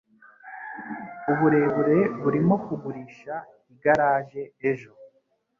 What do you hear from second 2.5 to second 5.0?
kugurisha igaraje ejo.